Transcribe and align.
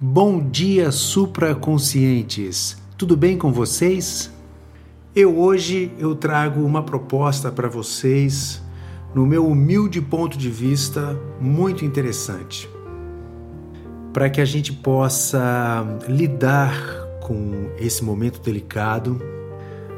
Bom 0.00 0.40
dia, 0.50 0.90
supraconscientes. 0.90 2.76
Tudo 2.98 3.16
bem 3.16 3.38
com 3.38 3.52
vocês? 3.52 4.28
Eu 5.14 5.38
hoje 5.38 5.92
eu 5.96 6.16
trago 6.16 6.64
uma 6.64 6.82
proposta 6.82 7.52
para 7.52 7.68
vocês 7.68 8.60
no 9.14 9.24
meu 9.24 9.46
humilde 9.46 10.00
ponto 10.00 10.36
de 10.36 10.50
vista, 10.50 11.16
muito 11.40 11.84
interessante. 11.84 12.68
Para 14.12 14.28
que 14.28 14.40
a 14.40 14.44
gente 14.44 14.72
possa 14.72 15.86
lidar 16.08 16.74
com 17.22 17.70
esse 17.78 18.02
momento 18.02 18.40
delicado, 18.40 19.22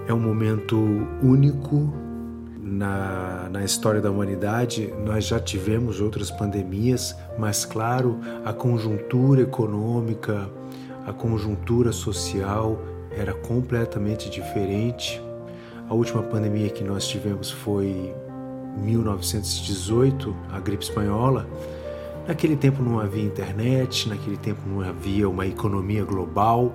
é 0.06 0.12
um 0.12 0.20
momento 0.20 0.76
único 1.22 1.90
na, 2.66 3.48
na 3.50 3.64
história 3.64 4.00
da 4.00 4.10
humanidade. 4.10 4.92
Nós 5.04 5.24
já 5.24 5.38
tivemos 5.38 6.00
outras 6.00 6.30
pandemias, 6.30 7.16
mas, 7.38 7.64
claro, 7.64 8.18
a 8.44 8.52
conjuntura 8.52 9.42
econômica, 9.42 10.50
a 11.06 11.12
conjuntura 11.12 11.92
social 11.92 12.82
era 13.10 13.32
completamente 13.32 14.28
diferente. 14.28 15.22
A 15.88 15.94
última 15.94 16.22
pandemia 16.24 16.68
que 16.68 16.82
nós 16.82 17.06
tivemos 17.06 17.50
foi 17.50 18.12
1918, 18.78 20.34
a 20.50 20.58
gripe 20.58 20.82
espanhola. 20.82 21.46
Naquele 22.26 22.56
tempo 22.56 22.82
não 22.82 22.98
havia 22.98 23.22
internet, 23.22 24.08
naquele 24.08 24.36
tempo 24.36 24.60
não 24.66 24.80
havia 24.80 25.28
uma 25.28 25.46
economia 25.46 26.04
global, 26.04 26.74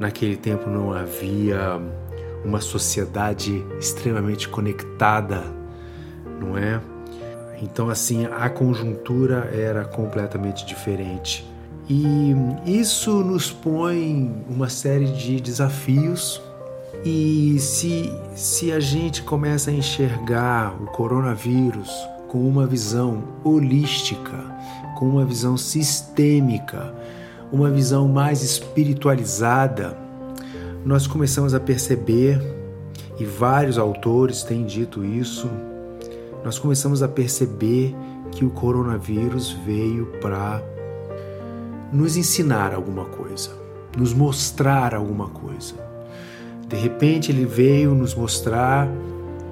naquele 0.00 0.36
tempo 0.36 0.68
não 0.68 0.92
havia 0.92 1.80
uma 2.44 2.60
sociedade 2.60 3.64
extremamente 3.78 4.48
conectada, 4.48 5.44
não 6.40 6.56
é? 6.56 6.80
Então, 7.62 7.90
assim, 7.90 8.26
a 8.26 8.48
conjuntura 8.48 9.50
era 9.52 9.84
completamente 9.84 10.64
diferente. 10.64 11.46
E 11.88 12.34
isso 12.64 13.22
nos 13.22 13.50
põe 13.50 14.32
uma 14.48 14.68
série 14.68 15.06
de 15.06 15.40
desafios 15.40 16.40
e 17.04 17.58
se, 17.58 18.12
se 18.34 18.70
a 18.72 18.78
gente 18.78 19.22
começa 19.22 19.70
a 19.70 19.74
enxergar 19.74 20.74
o 20.80 20.86
coronavírus 20.86 21.90
com 22.28 22.46
uma 22.46 22.66
visão 22.66 23.24
holística, 23.42 24.38
com 24.98 25.08
uma 25.08 25.24
visão 25.24 25.56
sistêmica, 25.56 26.94
uma 27.50 27.70
visão 27.70 28.06
mais 28.06 28.42
espiritualizada, 28.42 29.96
nós 30.84 31.06
começamos 31.06 31.54
a 31.54 31.60
perceber, 31.60 32.40
e 33.18 33.24
vários 33.24 33.78
autores 33.78 34.42
têm 34.42 34.64
dito 34.64 35.04
isso, 35.04 35.48
nós 36.44 36.58
começamos 36.58 37.02
a 37.02 37.08
perceber 37.08 37.94
que 38.30 38.44
o 38.44 38.50
coronavírus 38.50 39.50
veio 39.64 40.06
para 40.20 40.62
nos 41.92 42.16
ensinar 42.16 42.72
alguma 42.72 43.04
coisa, 43.04 43.50
nos 43.96 44.14
mostrar 44.14 44.94
alguma 44.94 45.28
coisa. 45.28 45.74
De 46.66 46.76
repente 46.76 47.30
ele 47.30 47.44
veio 47.44 47.94
nos 47.94 48.14
mostrar 48.14 48.88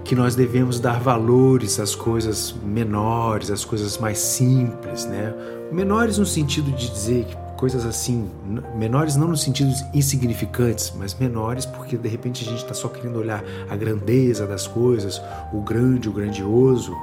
que 0.05 0.15
nós 0.15 0.35
devemos 0.35 0.81
dar 0.81 1.01
valores 1.01 1.79
às 1.79 1.95
coisas 1.95 2.55
menores, 2.65 3.51
às 3.51 3.65
coisas 3.65 3.99
mais 3.99 4.19
simples, 4.19 5.05
né? 5.05 5.35
Menores 5.71 6.17
no 6.17 6.25
sentido 6.25 6.71
de 6.71 6.91
dizer 6.91 7.27
coisas 7.59 7.85
assim, 7.85 8.31
menores 8.77 9.17
não 9.17 9.27
no 9.27 9.37
sentido 9.37 9.75
insignificantes, 9.93 10.93
mas 10.97 11.13
menores 11.15 11.67
porque 11.67 11.97
de 11.97 12.09
repente 12.09 12.47
a 12.47 12.49
gente 12.49 12.63
está 12.63 12.73
só 12.73 12.89
querendo 12.89 13.19
olhar 13.19 13.43
a 13.69 13.75
grandeza 13.75 14.47
das 14.47 14.69
coisas, 14.69 15.21
o 15.53 15.61
grande, 15.61 16.09
o 16.09 16.13
grandioso. 16.13 16.97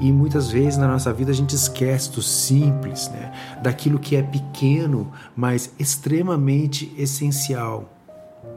E 0.00 0.10
muitas 0.10 0.50
vezes 0.50 0.76
na 0.76 0.88
nossa 0.88 1.12
vida 1.12 1.30
a 1.30 1.34
gente 1.34 1.54
esquece 1.54 2.10
do 2.10 2.20
simples, 2.20 3.08
né? 3.10 3.32
daquilo 3.62 4.00
que 4.00 4.16
é 4.16 4.22
pequeno, 4.22 5.12
mas 5.36 5.72
extremamente 5.78 6.92
essencial. 6.98 7.88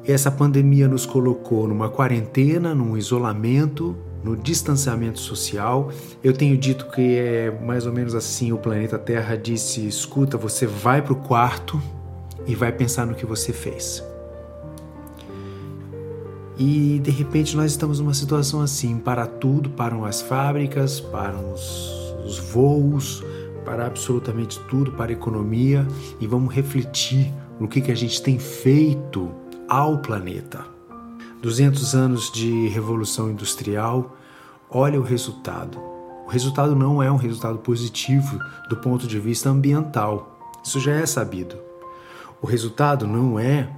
Essa 0.03 0.31
pandemia 0.31 0.87
nos 0.87 1.05
colocou 1.05 1.67
numa 1.67 1.89
quarentena, 1.89 2.73
num 2.73 2.97
isolamento, 2.97 3.95
no 4.25 4.35
distanciamento 4.35 5.19
social. 5.19 5.91
Eu 6.23 6.33
tenho 6.33 6.57
dito 6.57 6.87
que 6.87 7.15
é 7.17 7.51
mais 7.61 7.85
ou 7.85 7.93
menos 7.93 8.15
assim: 8.15 8.51
o 8.51 8.57
planeta 8.57 8.97
Terra 8.97 9.37
disse, 9.37 9.87
escuta, 9.87 10.35
você 10.35 10.65
vai 10.65 11.01
para 11.01 11.13
o 11.13 11.15
quarto 11.15 11.79
e 12.47 12.55
vai 12.55 12.71
pensar 12.71 13.05
no 13.05 13.13
que 13.13 13.25
você 13.25 13.53
fez. 13.53 14.03
E 16.57 16.99
de 17.03 17.11
repente 17.11 17.55
nós 17.55 17.71
estamos 17.71 17.99
numa 17.99 18.15
situação 18.15 18.61
assim: 18.61 18.97
para 18.97 19.27
tudo, 19.27 19.69
param 19.69 20.03
as 20.03 20.21
fábricas, 20.21 20.99
param 20.99 21.53
os, 21.53 22.15
os 22.25 22.39
voos, 22.39 23.23
para 23.63 23.85
absolutamente 23.85 24.59
tudo, 24.61 24.91
para 24.93 25.11
a 25.11 25.13
economia, 25.13 25.87
e 26.19 26.25
vamos 26.25 26.53
refletir 26.53 27.31
no 27.59 27.67
que, 27.67 27.79
que 27.79 27.91
a 27.91 27.95
gente 27.95 28.21
tem 28.23 28.39
feito 28.39 29.29
ao 29.67 29.99
planeta. 29.99 30.74
200 31.45 31.93
anos 31.93 32.31
de 32.31 32.69
revolução 32.69 33.29
industrial, 33.29 34.17
olha 34.67 34.99
o 34.99 35.03
resultado. 35.03 35.79
O 36.25 36.27
resultado 36.27 36.75
não 36.75 37.03
é 37.03 37.11
um 37.11 37.17
resultado 37.17 37.59
positivo 37.59 38.39
do 38.67 38.77
ponto 38.77 39.05
de 39.05 39.19
vista 39.19 39.47
ambiental. 39.47 40.39
Isso 40.63 40.79
já 40.79 40.93
é 40.93 41.05
sabido. 41.05 41.55
O 42.41 42.47
resultado 42.47 43.05
não 43.05 43.37
é 43.37 43.69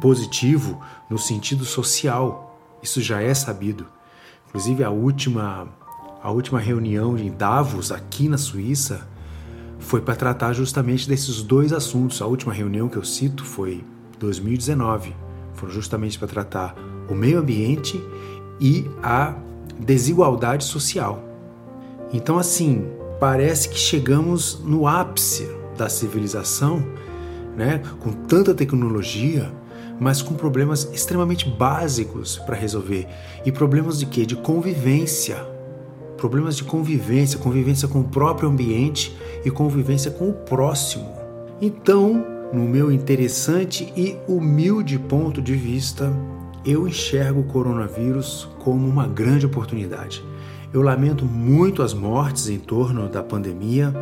positivo 0.00 0.80
no 1.10 1.18
sentido 1.18 1.64
social. 1.64 2.56
Isso 2.80 3.00
já 3.00 3.20
é 3.20 3.34
sabido. 3.34 3.88
Inclusive 4.46 4.84
a 4.84 4.90
última 4.90 5.66
a 6.22 6.30
última 6.30 6.60
reunião 6.60 7.18
em 7.18 7.32
Davos 7.32 7.90
aqui 7.90 8.28
na 8.28 8.38
Suíça 8.38 9.08
foi 9.80 10.00
para 10.00 10.14
tratar 10.14 10.52
justamente 10.52 11.08
desses 11.08 11.42
dois 11.42 11.72
assuntos. 11.72 12.22
A 12.22 12.26
última 12.26 12.52
reunião 12.52 12.88
que 12.88 12.96
eu 12.96 13.04
cito 13.04 13.44
foi 13.44 13.82
2019 14.20 15.12
foram 15.54 15.72
justamente 15.74 16.16
para 16.16 16.28
tratar 16.28 16.89
o 17.10 17.16
meio 17.16 17.38
ambiente 17.38 18.02
e 18.60 18.88
a 19.02 19.34
desigualdade 19.78 20.64
social. 20.64 21.22
Então, 22.12 22.38
assim, 22.38 22.86
parece 23.18 23.68
que 23.68 23.78
chegamos 23.78 24.60
no 24.64 24.86
ápice 24.86 25.48
da 25.76 25.88
civilização, 25.88 26.84
né, 27.56 27.82
com 28.00 28.12
tanta 28.12 28.54
tecnologia, 28.54 29.50
mas 29.98 30.22
com 30.22 30.34
problemas 30.34 30.88
extremamente 30.92 31.48
básicos 31.48 32.38
para 32.38 32.56
resolver. 32.56 33.06
E 33.44 33.52
problemas 33.52 33.98
de 33.98 34.06
quê? 34.06 34.24
De 34.24 34.36
convivência. 34.36 35.36
Problemas 36.16 36.56
de 36.56 36.64
convivência, 36.64 37.38
convivência 37.38 37.86
com 37.86 38.00
o 38.00 38.04
próprio 38.04 38.48
ambiente 38.48 39.16
e 39.44 39.50
convivência 39.50 40.10
com 40.10 40.30
o 40.30 40.32
próximo. 40.32 41.10
Então, 41.60 42.24
no 42.52 42.64
meu 42.64 42.90
interessante 42.90 43.92
e 43.96 44.16
humilde 44.26 44.98
ponto 44.98 45.40
de 45.40 45.54
vista, 45.54 46.12
eu 46.64 46.86
enxergo 46.86 47.40
o 47.40 47.44
coronavírus 47.44 48.48
como 48.58 48.86
uma 48.86 49.06
grande 49.06 49.46
oportunidade. 49.46 50.24
Eu 50.72 50.82
lamento 50.82 51.24
muito 51.24 51.82
as 51.82 51.92
mortes 51.92 52.48
em 52.48 52.58
torno 52.58 53.08
da 53.08 53.22
pandemia, 53.22 53.92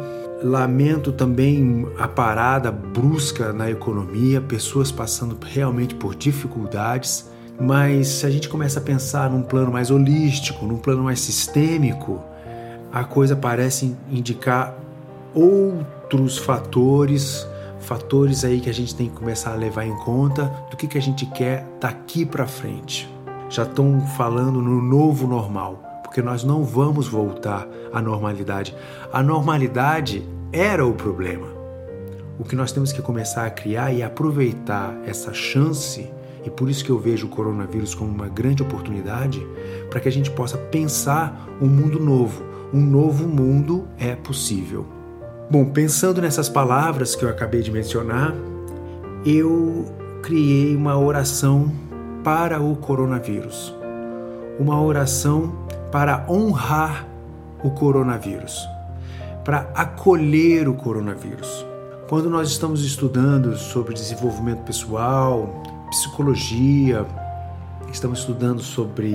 lamento 0.42 1.10
também 1.12 1.86
a 1.98 2.06
parada 2.06 2.70
brusca 2.70 3.52
na 3.54 3.70
economia, 3.70 4.40
pessoas 4.40 4.92
passando 4.92 5.38
realmente 5.42 5.94
por 5.94 6.14
dificuldades. 6.14 7.30
Mas 7.58 8.08
se 8.08 8.26
a 8.26 8.30
gente 8.30 8.48
começa 8.48 8.80
a 8.80 8.82
pensar 8.82 9.30
num 9.30 9.42
plano 9.42 9.72
mais 9.72 9.90
holístico, 9.90 10.66
num 10.66 10.76
plano 10.76 11.02
mais 11.02 11.20
sistêmico, 11.20 12.20
a 12.92 13.02
coisa 13.02 13.34
parece 13.34 13.96
indicar 14.10 14.76
outros 15.34 16.36
fatores 16.36 17.47
fatores 17.80 18.44
aí 18.44 18.60
que 18.60 18.70
a 18.70 18.74
gente 18.74 18.94
tem 18.94 19.08
que 19.08 19.16
começar 19.16 19.52
a 19.52 19.56
levar 19.56 19.84
em 19.84 19.96
conta 19.96 20.44
do 20.70 20.76
que, 20.76 20.86
que 20.86 20.98
a 20.98 21.02
gente 21.02 21.26
quer 21.26 21.66
daqui 21.80 22.24
para 22.24 22.46
frente. 22.46 23.08
Já 23.48 23.62
estão 23.62 24.00
falando 24.16 24.60
no 24.60 24.82
novo 24.82 25.26
normal, 25.26 25.82
porque 26.02 26.20
nós 26.20 26.44
não 26.44 26.64
vamos 26.64 27.08
voltar 27.08 27.66
à 27.92 28.02
normalidade. 28.02 28.74
A 29.12 29.22
normalidade 29.22 30.28
era 30.52 30.86
o 30.86 30.92
problema. 30.92 31.46
O 32.38 32.44
que 32.44 32.54
nós 32.54 32.72
temos 32.72 32.92
que 32.92 33.02
começar 33.02 33.46
a 33.46 33.50
criar 33.50 33.92
e 33.92 34.02
aproveitar 34.02 34.96
essa 35.04 35.32
chance, 35.32 36.08
e 36.44 36.50
por 36.50 36.70
isso 36.70 36.84
que 36.84 36.90
eu 36.90 36.98
vejo 36.98 37.26
o 37.26 37.30
coronavírus 37.30 37.94
como 37.94 38.10
uma 38.10 38.28
grande 38.28 38.62
oportunidade, 38.62 39.44
para 39.90 39.98
que 39.98 40.08
a 40.08 40.12
gente 40.12 40.30
possa 40.30 40.56
pensar 40.56 41.48
um 41.60 41.66
mundo 41.66 41.98
novo. 41.98 42.44
Um 42.72 42.80
novo 42.80 43.26
mundo 43.26 43.88
é 43.98 44.14
possível. 44.14 44.97
Bom, 45.50 45.64
pensando 45.64 46.20
nessas 46.20 46.46
palavras 46.46 47.16
que 47.16 47.24
eu 47.24 47.28
acabei 47.30 47.62
de 47.62 47.70
mencionar, 47.70 48.34
eu 49.24 49.86
criei 50.22 50.76
uma 50.76 50.98
oração 50.98 51.72
para 52.22 52.60
o 52.60 52.76
coronavírus. 52.76 53.74
Uma 54.60 54.78
oração 54.78 55.66
para 55.90 56.26
honrar 56.28 57.08
o 57.64 57.70
coronavírus, 57.70 58.68
para 59.42 59.70
acolher 59.74 60.68
o 60.68 60.74
coronavírus. 60.74 61.64
Quando 62.10 62.28
nós 62.28 62.50
estamos 62.50 62.84
estudando 62.84 63.56
sobre 63.56 63.94
desenvolvimento 63.94 64.64
pessoal, 64.64 65.62
psicologia, 65.88 67.06
estamos 67.90 68.18
estudando 68.18 68.60
sobre 68.60 69.14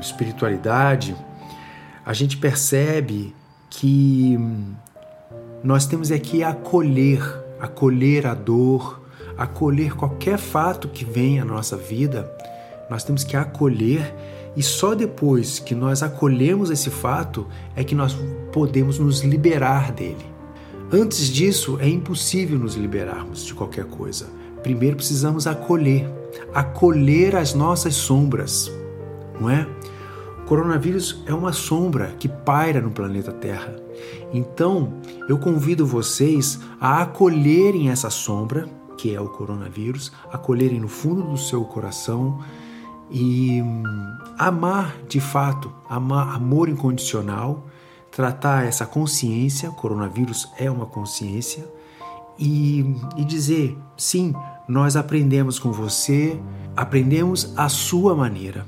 espiritualidade, 0.00 1.14
a 2.06 2.14
gente 2.14 2.38
percebe 2.38 3.36
que 3.68 4.38
nós 5.64 5.86
temos 5.86 6.10
é 6.10 6.20
acolher 6.44 7.44
acolher 7.64 8.26
a 8.26 8.34
dor, 8.34 9.00
acolher 9.36 9.94
qualquer 9.94 10.38
fato 10.38 10.88
que 10.88 11.04
venha 11.04 11.42
à 11.42 11.44
nossa 11.44 11.76
vida, 11.76 12.30
nós 12.90 13.02
temos 13.02 13.24
que 13.24 13.36
acolher 13.36 14.14
e 14.56 14.62
só 14.62 14.94
depois 14.94 15.58
que 15.58 15.74
nós 15.74 16.02
acolhemos 16.02 16.70
esse 16.70 16.90
fato 16.90 17.46
é 17.74 17.82
que 17.82 17.94
nós 17.94 18.16
podemos 18.52 18.98
nos 18.98 19.22
liberar 19.22 19.90
dele. 19.90 20.24
Antes 20.92 21.28
disso, 21.28 21.78
é 21.80 21.88
impossível 21.88 22.58
nos 22.58 22.76
liberarmos 22.76 23.44
de 23.44 23.54
qualquer 23.54 23.86
coisa. 23.86 24.26
Primeiro 24.62 24.96
precisamos 24.96 25.46
acolher, 25.46 26.08
acolher 26.52 27.34
as 27.34 27.52
nossas 27.54 27.94
sombras, 27.94 28.70
não 29.40 29.50
é? 29.50 29.66
O 30.38 30.46
coronavírus 30.46 31.22
é 31.26 31.34
uma 31.34 31.52
sombra 31.52 32.14
que 32.18 32.28
paira 32.28 32.80
no 32.80 32.90
planeta 32.90 33.32
Terra. 33.32 33.83
Então, 34.32 34.94
eu 35.28 35.38
convido 35.38 35.86
vocês 35.86 36.58
a 36.80 37.02
acolherem 37.02 37.90
essa 37.90 38.10
sombra, 38.10 38.68
que 38.96 39.14
é 39.14 39.20
o 39.20 39.28
coronavírus, 39.28 40.12
acolherem 40.32 40.80
no 40.80 40.88
fundo 40.88 41.22
do 41.22 41.36
seu 41.36 41.64
coração 41.64 42.38
e 43.10 43.60
hum, 43.62 43.82
amar 44.38 44.96
de 45.08 45.20
fato, 45.20 45.72
amar, 45.88 46.34
amor 46.34 46.68
incondicional, 46.68 47.66
tratar 48.10 48.64
essa 48.64 48.86
consciência, 48.86 49.70
coronavírus 49.70 50.48
é 50.58 50.70
uma 50.70 50.86
consciência, 50.86 51.64
e, 52.38 52.96
e 53.16 53.24
dizer: 53.24 53.76
sim, 53.96 54.34
nós 54.68 54.96
aprendemos 54.96 55.58
com 55.58 55.72
você, 55.72 56.40
aprendemos 56.76 57.52
a 57.56 57.68
sua 57.68 58.14
maneira. 58.14 58.66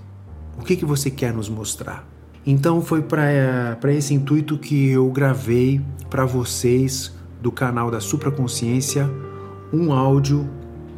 O 0.59 0.63
que, 0.63 0.77
que 0.77 0.85
você 0.85 1.11
quer 1.11 1.33
nos 1.33 1.49
mostrar? 1.49 2.16
Então 2.47 2.81
foi 2.81 3.03
para 3.03 3.93
esse 3.93 4.15
intuito 4.15 4.57
que 4.57 4.91
eu 4.91 5.11
gravei 5.11 5.81
para 6.09 6.25
vocês 6.25 7.13
do 7.43 7.51
canal 7.51 7.91
da 7.91 8.01
Supraconsciência 8.01 9.11
um 9.73 9.93
áudio 9.93 10.49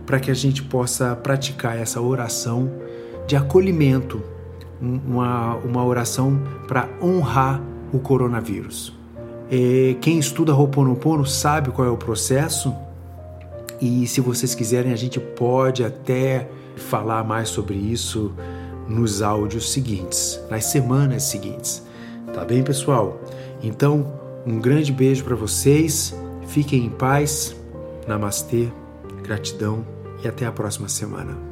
para 0.05 0.21
que 0.21 0.31
a 0.31 0.35
gente 0.35 0.63
possa 0.63 1.17
praticar 1.17 1.79
essa 1.79 2.01
oração 2.03 2.71
de 3.27 3.35
acolhimento, 3.35 4.23
uma, 4.81 5.55
uma 5.57 5.85
oração 5.85 6.39
para 6.67 6.89
honrar 7.03 7.63
o 7.93 7.99
coronavírus. 7.99 8.95
Quem 10.03 10.19
estuda 10.19 10.55
Ho'oponopono 10.55 11.25
sabe 11.25 11.71
qual 11.71 11.89
é 11.89 11.91
o 11.91 11.97
processo 11.97 12.75
e 13.81 14.07
se 14.07 14.21
vocês 14.21 14.55
quiserem 14.55 14.93
a 14.93 14.97
gente 14.97 15.19
pode 15.19 15.83
até 15.83 16.51
falar 16.77 17.25
mais 17.25 17.49
sobre 17.49 17.77
isso 17.77 18.35
nos 18.89 19.23
áudios 19.23 19.71
seguintes, 19.71 20.41
nas 20.51 20.67
semanas 20.67 21.25
seguintes. 21.25 21.83
Tá 22.33 22.45
bem, 22.45 22.63
pessoal? 22.63 23.21
Então, 23.63 24.13
um 24.47 24.59
grande 24.59 24.93
beijo 24.93 25.25
para 25.25 25.37
vocês. 25.37 26.15
Fiquem 26.47 26.87
em 26.87 26.91
paz. 26.91 27.55
Namastê. 28.07 28.69
Gratidão 29.23 29.85
e 30.25 30.29
até 30.29 30.47
a 30.47 30.53
próxima 30.53 30.89
semana. 30.89 31.48